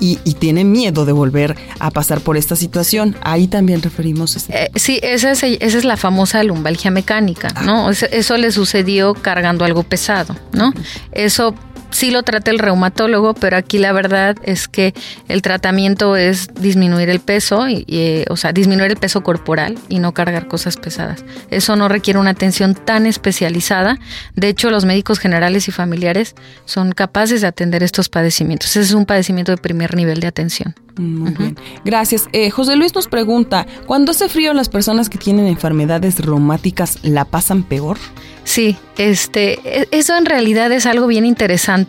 [0.00, 3.14] y, tiene miedo de volver a pasar por esta situación.
[3.20, 4.36] Ahí también referimos.
[4.36, 4.64] Este.
[4.64, 7.88] Eh, sí, esa es, esa es la famosa lumbalgia mecánica, ¿no?
[7.88, 7.90] Ah.
[7.90, 10.72] Eso, eso, le sucedió cargando algo pesado, ¿no?
[11.12, 11.54] Eso
[11.90, 14.94] sí lo trata el reumatólogo, pero aquí la verdad es que
[15.28, 19.98] el tratamiento es disminuir el peso, y, eh, o sea, disminuir el peso corporal y
[19.98, 21.24] no cargar cosas pesadas.
[21.50, 23.98] Eso no requiere una atención tan especializada.
[24.34, 28.70] De hecho, los médicos generales y familiares son capaces de atender estos padecimientos.
[28.70, 30.74] Ese es un padecimiento de primer nivel de atención.
[30.96, 31.56] Muy bien.
[31.84, 32.28] Gracias.
[32.32, 37.24] Eh, José Luis nos pregunta, ¿cuando hace frío las personas que tienen enfermedades reumáticas la
[37.24, 37.96] pasan peor?
[38.44, 41.79] Sí, este, e, eso en realidad es algo bien interesante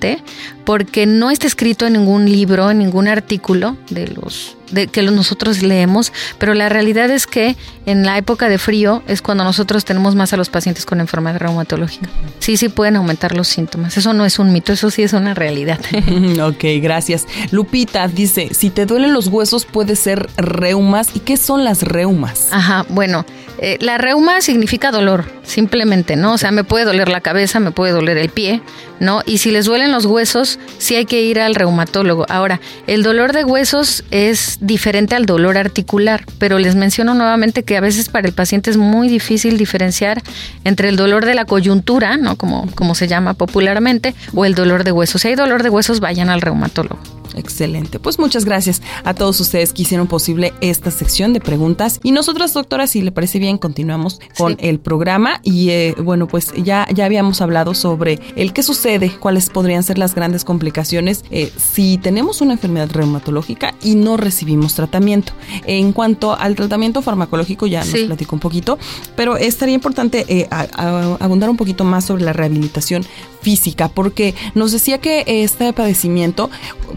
[0.66, 5.62] porque no está escrito en ningún libro, en ningún artículo de los de que nosotros
[5.62, 7.56] leemos, pero la realidad es que
[7.86, 11.40] en la época de frío es cuando nosotros tenemos más a los pacientes con enfermedad
[11.40, 12.10] reumatológica.
[12.40, 13.98] Sí, sí pueden aumentar los síntomas.
[13.98, 15.80] Eso no es un mito, eso sí es una realidad.
[16.42, 17.26] ok, gracias.
[17.52, 21.10] Lupita dice, si te duelen los huesos puede ser reumas.
[21.16, 22.48] ¿Y qué son las reumas?
[22.52, 23.26] Ajá, bueno,
[23.64, 26.34] eh, la reuma significa dolor, simplemente, ¿no?
[26.34, 28.62] O sea, me puede doler la cabeza, me puede doler el pie,
[29.00, 29.22] ¿no?
[29.28, 32.26] Y si les duelen los huesos, sí hay que ir al reumatólogo.
[32.28, 37.76] Ahora, el dolor de huesos es diferente al dolor articular, pero les menciono nuevamente que
[37.76, 40.22] a veces para el paciente es muy difícil diferenciar
[40.64, 42.38] entre el dolor de la coyuntura, ¿no?
[42.38, 45.22] Como, como se llama popularmente, o el dolor de huesos.
[45.22, 47.00] Si hay dolor de huesos, vayan al reumatólogo.
[47.36, 48.00] Excelente.
[48.00, 52.00] Pues muchas gracias a todos ustedes que hicieron posible esta sección de preguntas.
[52.04, 55.40] Y nosotros, doctora, si le parece bien, continuamos con el programa.
[55.44, 59.98] Y eh, bueno, pues ya, ya habíamos hablado sobre el qué sucede, cuáles podrían ser
[59.98, 65.34] las grandes complicaciones eh, si tenemos una enfermedad reumatológica y no recibimos tratamiento.
[65.66, 68.78] En cuanto al tratamiento farmacológico, ya nos platicó un poquito,
[69.16, 73.06] pero estaría importante eh, abundar un poquito más sobre la rehabilitación
[73.42, 76.50] física, porque nos decía que este padecimiento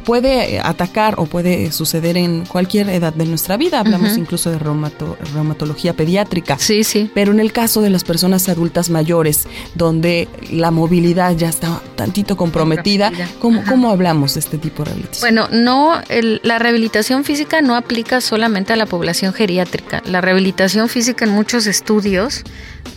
[0.05, 3.81] puede atacar o puede suceder en cualquier edad de nuestra vida.
[3.81, 6.59] Hablamos incluso de reumatología pediátrica.
[6.59, 7.11] Sí, sí.
[7.14, 12.37] Pero en el caso de las personas adultas mayores, donde la movilidad ya está tantito
[12.37, 15.35] comprometida, ¿cómo, hablamos de este tipo de rehabilitación?
[15.35, 16.01] Bueno, no,
[16.43, 20.03] la rehabilitación física no aplica solamente a la población geriátrica.
[20.07, 22.44] La rehabilitación física en muchos estudios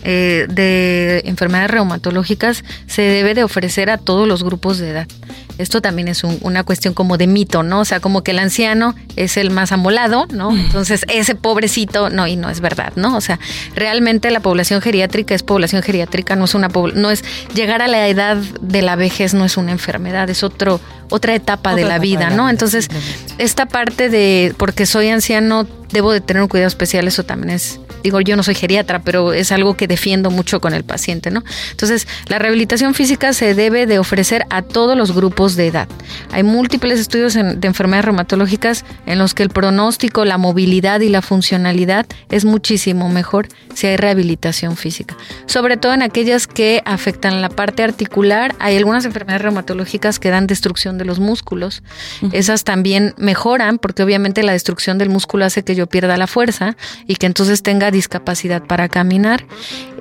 [0.04, 5.08] eh, de enfermedades reumatológicas se debe de ofrecer a todos los grupos de edad.
[5.58, 7.80] Esto también es una cuestión como de mito, ¿no?
[7.80, 10.52] O sea, como que el anciano es el más amolado, ¿no?
[10.56, 13.16] Entonces, ese pobrecito, no, y no es verdad, ¿no?
[13.16, 13.40] O sea,
[13.74, 17.24] realmente la población geriátrica es población geriátrica, no es una no es
[17.54, 21.74] llegar a la edad de la vejez no es una enfermedad, es otro otra etapa
[21.74, 22.48] de la vida, ¿no?
[22.50, 22.88] Entonces,
[23.38, 27.80] esta parte de porque soy anciano debo de tener un cuidado especial, eso también es
[28.02, 31.42] digo, yo no soy geriatra, pero es algo que defiendo mucho con el paciente, ¿no?
[31.70, 35.88] Entonces, la rehabilitación física se debe de ofrecer a todos los grupos de edad.
[36.32, 41.22] Hay múltiples estudios de enfermedades reumatológicas en los que el pronóstico, la movilidad y la
[41.22, 45.16] funcionalidad es muchísimo mejor si hay rehabilitación física.
[45.46, 50.46] Sobre todo en aquellas que afectan la parte articular, hay algunas enfermedades reumatológicas que dan
[50.46, 51.82] destrucción de los músculos.
[52.32, 56.76] Esas también mejoran porque obviamente la destrucción del músculo hace que yo pierda la fuerza
[57.06, 59.46] y que entonces tenga discapacidad para caminar,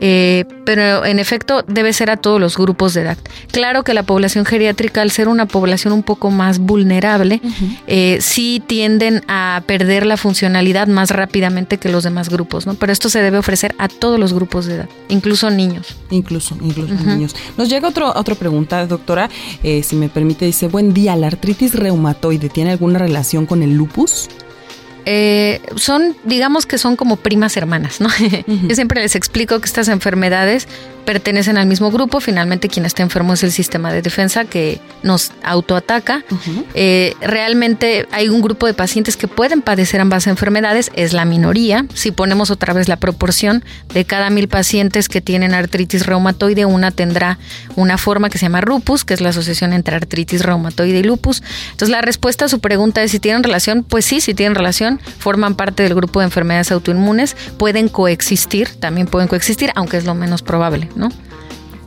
[0.02, 3.18] eh, pero en efecto debe ser a todos los grupos de edad.
[3.52, 7.42] Claro que la población geriátrica, al ser una población un poco más vulnerable,
[7.88, 12.74] eh, sí tienden a perder la funcionalidad más rápidamente que los demás grupos, ¿no?
[12.76, 15.96] Pero esto se debe ofrecer a todos los grupos de edad, incluso niños.
[16.10, 17.36] Incluso, incluso niños.
[17.58, 19.30] Nos llega otro, otra pregunta, doctora,
[19.64, 23.76] eh, si me permite, dice, buen día, ¿la artritis reumatoide tiene alguna relación con el
[23.76, 24.30] lupus?
[25.10, 28.10] Eh, son, digamos que son como primas hermanas, ¿no?
[28.68, 30.68] Yo siempre les explico que estas enfermedades
[31.08, 32.20] pertenecen al mismo grupo.
[32.20, 36.26] Finalmente, quien está enfermo es el sistema de defensa que nos autoataca.
[36.74, 41.86] Eh, realmente hay un grupo de pacientes que pueden padecer ambas enfermedades, es la minoría.
[41.94, 46.92] Si ponemos otra vez la proporción de cada mil pacientes que tienen artritis reumatoide, una
[46.92, 47.40] tendrá
[47.78, 51.42] una forma que se llama lupus, que es la asociación entre artritis reumatoide y lupus.
[51.72, 53.86] Entonces, la respuesta a su pregunta es si tienen relación.
[53.88, 59.08] Pues sí, si tienen relación, forman parte del grupo de enfermedades autoinmunes, pueden coexistir, también
[59.08, 60.90] pueden coexistir, aunque es lo menos probable.
[60.96, 61.10] ¿no?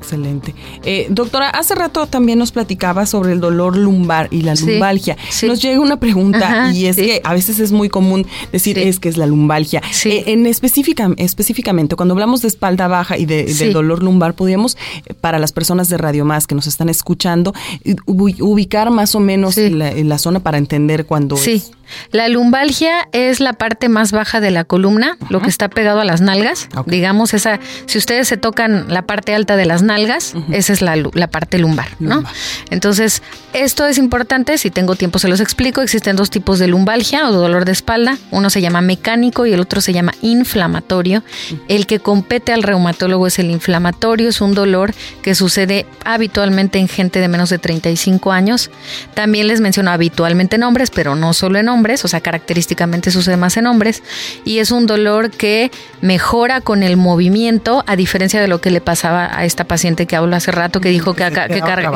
[0.01, 0.55] Excelente.
[0.83, 5.17] Eh, doctora, hace rato también nos platicaba sobre el dolor lumbar y la lumbalgia.
[5.47, 9.09] Nos llega una pregunta y es que a veces es muy común decir es que
[9.09, 9.83] es la lumbalgia.
[10.05, 15.15] Eh, en específica, específicamente, cuando hablamos de espalda baja y de, dolor lumbar, podríamos, eh,
[15.15, 17.53] para las personas de Radio Más que nos están escuchando,
[18.07, 21.63] ubicar más o menos la, la, zona para entender cuando sí.
[22.13, 26.05] La lumbalgia es la parte más baja de la columna, lo que está pegado a
[26.05, 26.69] las nalgas.
[26.87, 30.97] Digamos, esa, si ustedes se tocan la parte alta de las nalgas, esa es la,
[31.29, 32.25] parte lumbar, ¿no?
[32.71, 33.23] Entonces,
[33.53, 35.83] esto es importante, si tengo tiempo se los explico.
[35.83, 38.19] Existen dos tipos de lumbalgia o dolor de espalda.
[38.31, 41.23] Uno se llama mecánico y el otro se llama inflamatorio.
[41.69, 46.89] El que compete al reumatólogo es el inflamatorio, es un dolor que sucede habitualmente en
[46.89, 48.71] gente de menos de 35 años.
[49.15, 53.11] También les menciono habitualmente en hombres, pero no solo en hombres hombres, o sea, característicamente
[53.11, 54.03] sucede más en hombres,
[54.45, 55.71] y es un dolor que
[56.03, 60.17] mejora con el movimiento, a diferencia de lo que le pasaba a esta paciente que
[60.17, 61.25] habló hace rato, que dijo que,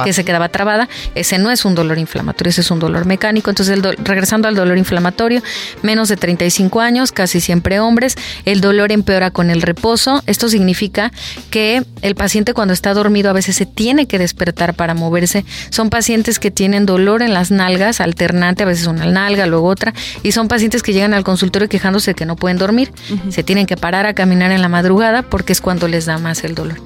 [0.05, 0.89] que, se quedaba trabada.
[1.15, 3.51] Ese no es un dolor inflamatorio, ese es un dolor mecánico.
[3.51, 5.43] Entonces, regresando al dolor inflamatorio,
[5.83, 10.23] menos de 35 años, casi siempre hombres, el dolor empeora con el reposo.
[10.27, 11.13] Esto significa
[11.51, 15.45] que el paciente cuando está dormido a veces se tiene que despertar para moverse.
[15.71, 19.93] Son pacientes que tienen dolor en las nalgas, alternante, a veces una nalga, luego otra,
[20.23, 22.93] y son pacientes que llegan al consultorio quejándose de que no pueden dormir.
[23.29, 26.45] Se tienen que parar a caminar en la madrugada porque es cuando les da más
[26.45, 26.81] el dolor.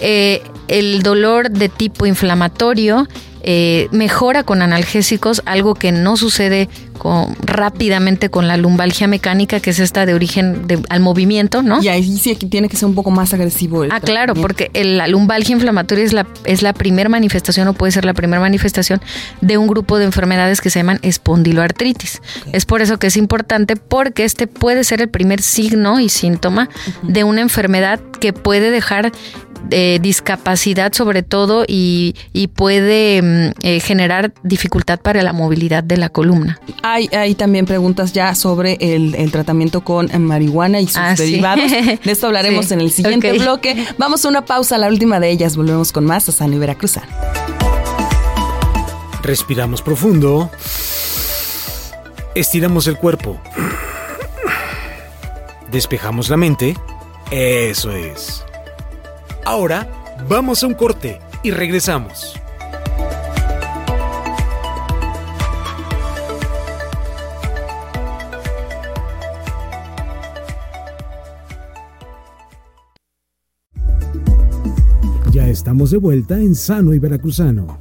[0.00, 3.06] Eh, el dolor de tipo inflamatorio
[3.44, 6.68] eh, mejora con analgésicos, algo que no sucede
[7.02, 11.82] con, rápidamente con la lumbalgia mecánica, que es esta de origen al movimiento, ¿no?
[11.82, 13.82] Y ahí sí tiene que ser un poco más agresivo.
[13.90, 18.04] ah, claro, porque la lumbalgia inflamatoria es la, es la primera manifestación o puede ser
[18.04, 19.00] la primera manifestación
[19.40, 22.22] de un grupo de enfermedades que se llaman espondiloartritis.
[22.52, 26.68] Es por eso que es importante porque este puede ser el primer signo y síntoma
[27.02, 29.10] de una enfermedad que puede dejar
[29.64, 32.14] de discapacidad sobre todo y,
[32.54, 36.60] puede mm, eh, generar dificultad para la movilidad de la columna.
[36.82, 41.70] Hay, hay también preguntas ya sobre el, tratamiento con marihuana y sus ah, derivados.
[42.04, 43.86] De esto hablaremos en el siguiente bloque.
[43.98, 45.56] Vamos a una pausa, la última de ellas.
[45.56, 47.06] Volvemos con más a San y Veracruzano.
[49.22, 50.50] Respiramos profundo.
[52.34, 53.40] Estiramos el cuerpo.
[55.70, 56.76] Despejamos la mente.
[57.30, 58.44] Eso es.
[59.44, 59.88] Ahora
[60.28, 62.34] vamos a un corte y regresamos.
[75.32, 77.78] Ya estamos de vuelta en Sano y Veracruzano.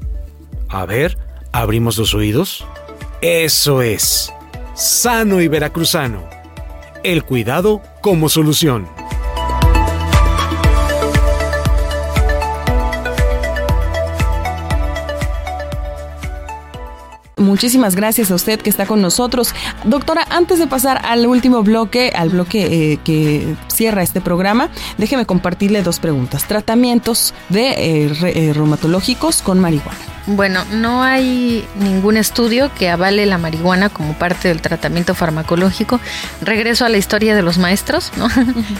[0.70, 1.18] A ver,
[1.52, 2.66] abrimos los oídos.
[3.22, 4.34] Eso es.
[4.74, 6.24] Sano y Veracruzano.
[7.04, 8.88] El cuidado como solución.
[17.42, 19.54] Muchísimas gracias a usted que está con nosotros.
[19.84, 25.26] Doctora, antes de pasar al último bloque, al bloque eh, que cierra este programa, déjeme
[25.26, 26.48] compartirle dos preguntas.
[26.48, 29.98] Tratamientos de eh, eh, reumatológicos con marihuana.
[30.28, 36.00] Bueno, no hay ningún estudio que avale la marihuana como parte del tratamiento farmacológico.
[36.42, 38.28] Regreso a la historia de los maestros, ¿no?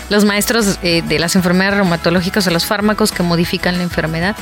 [0.10, 4.36] los maestros eh, de las enfermedades reumatológicas o los fármacos que modifican la enfermedad.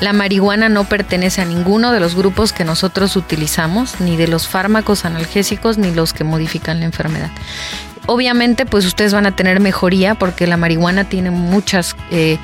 [0.00, 4.46] La marihuana no pertenece a ninguno de los grupos que nosotros utilizamos, ni de los
[4.46, 7.30] fármacos analgésicos, ni los que modifican la enfermedad
[8.06, 12.38] obviamente pues ustedes van a tener mejoría porque la marihuana tiene muchas eh,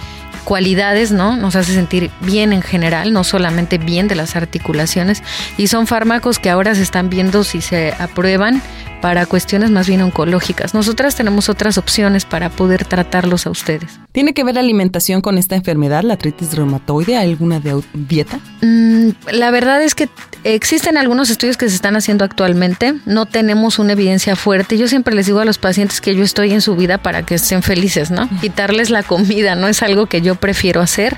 [0.45, 1.37] cualidades, ¿no?
[1.37, 5.23] Nos hace sentir bien en general, no solamente bien de las articulaciones.
[5.57, 8.63] Y son fármacos que ahora se están viendo si se aprueban
[9.01, 10.75] para cuestiones más bien oncológicas.
[10.75, 13.99] Nosotras tenemos otras opciones para poder tratarlos a ustedes.
[14.13, 17.61] ¿Tiene que ver la alimentación con esta enfermedad, la artritis reumatoide, alguna
[17.95, 18.41] dieta?
[18.63, 20.09] Mm, la verdad es que
[20.45, 22.95] existen algunos estudios que se están haciendo actualmente.
[23.07, 24.79] No tenemos una evidencia fuerte.
[24.79, 27.37] Yo siempre les digo a los pacientes que yo estoy en su vida para que
[27.37, 28.29] estén felices, ¿no?
[28.41, 31.17] Quitarles la comida no es algo que yo prefiero hacer.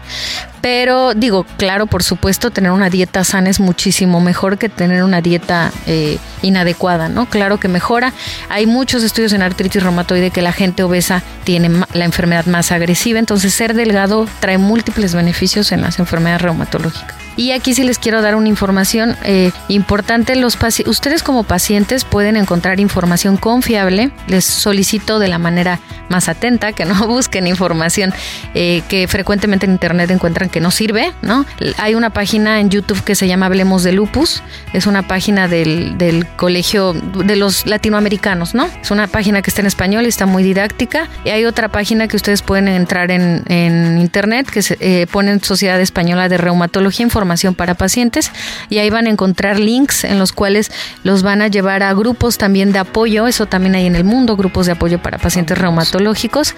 [0.62, 5.20] Pero digo, claro, por supuesto, tener una dieta sana es muchísimo mejor que tener una
[5.20, 7.26] dieta eh, inadecuada, ¿no?
[7.26, 8.12] Claro que mejora.
[8.48, 13.18] Hay muchos estudios en artritis reumatoide que la gente obesa tiene la enfermedad más agresiva,
[13.18, 17.22] entonces ser delgado trae múltiples beneficios en las enfermedades reumatológicas.
[17.36, 20.36] Y aquí sí les quiero dar una información eh, importante.
[20.36, 24.10] Los ustedes como pacientes pueden encontrar información confiable.
[24.26, 28.12] Les solicito de la manera más atenta que no busquen información
[28.54, 31.44] eh, que frecuentemente en internet encuentran que no sirve, ¿no?
[31.78, 34.42] Hay una página en YouTube que se llama Hablemos de Lupus.
[34.72, 38.68] Es una página del, del colegio de los latinoamericanos, ¿no?
[38.80, 41.08] Es una página que está en español y está muy didáctica.
[41.24, 45.42] Y hay otra página que ustedes pueden entrar en, en internet que se eh, ponen
[45.42, 48.30] Sociedad Española de Reumatología Información para pacientes
[48.68, 50.70] y ahí van a encontrar links en los cuales
[51.04, 54.36] los van a llevar a grupos también de apoyo, eso también hay en el mundo,
[54.36, 56.54] grupos de apoyo para pacientes reumatológicos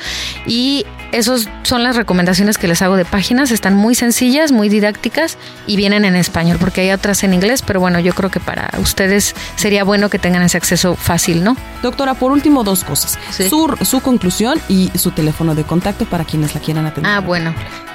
[0.46, 5.36] y esas son las recomendaciones que les hago de páginas, están muy sencillas, muy didácticas
[5.66, 8.70] y vienen en español porque hay otras en inglés, pero bueno, yo creo que para
[8.78, 11.58] ustedes sería bueno que tengan ese acceso fácil, ¿no?
[11.82, 16.54] Doctora, por último dos cosas, su, su conclusión y su teléfono de contacto para quienes
[16.54, 17.12] la quieran atender.
[17.12, 17.52] Ah, bueno.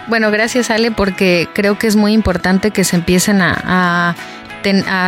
[0.08, 4.16] Bueno, gracias Ale, porque creo que es muy importante que se empiecen a, a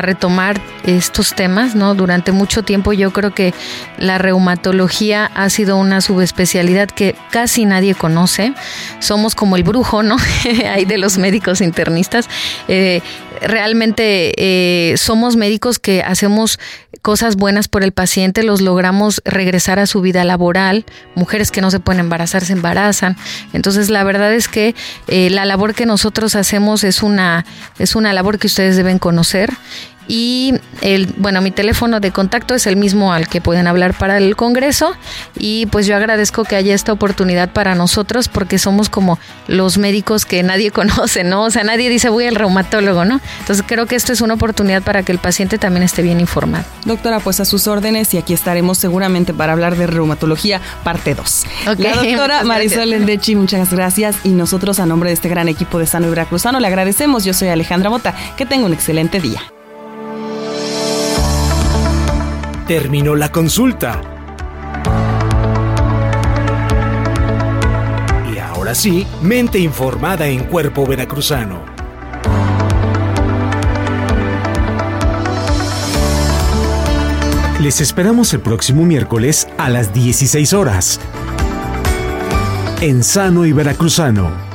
[0.01, 1.95] retomar estos temas, ¿no?
[1.95, 3.53] Durante mucho tiempo yo creo que
[3.97, 8.53] la reumatología ha sido una subespecialidad que casi nadie conoce.
[8.99, 10.17] Somos como el brujo, ¿no?
[10.69, 12.29] Hay de los médicos internistas.
[12.67, 13.01] Eh,
[13.41, 16.59] realmente eh, somos médicos que hacemos
[17.01, 20.85] cosas buenas por el paciente, los logramos regresar a su vida laboral.
[21.15, 23.17] Mujeres que no se pueden embarazar se embarazan.
[23.53, 24.75] Entonces la verdad es que
[25.07, 27.45] eh, la labor que nosotros hacemos es una,
[27.79, 29.51] es una labor que ustedes deben conocer
[30.07, 34.17] y el, bueno, mi teléfono de contacto es el mismo al que pueden hablar para
[34.17, 34.93] el Congreso.
[35.37, 40.25] Y pues yo agradezco que haya esta oportunidad para nosotros porque somos como los médicos
[40.25, 41.43] que nadie conoce, ¿no?
[41.43, 43.21] O sea, nadie dice voy al reumatólogo, ¿no?
[43.39, 46.65] Entonces creo que esto es una oportunidad para que el paciente también esté bien informado.
[46.85, 51.45] Doctora, pues a sus órdenes y aquí estaremos seguramente para hablar de reumatología parte 2.
[51.77, 54.17] La doctora Marisol Endechi, muchas gracias.
[54.23, 57.23] Y nosotros a nombre de este gran equipo de Sano y Veracruzano le agradecemos.
[57.23, 58.15] Yo soy Alejandra Mota.
[58.35, 59.41] Que tenga un excelente día.
[62.67, 64.01] Terminó la consulta.
[68.33, 71.61] Y ahora sí, mente informada en cuerpo veracruzano.
[77.59, 80.99] Les esperamos el próximo miércoles a las 16 horas.
[82.81, 84.50] En Sano y Veracruzano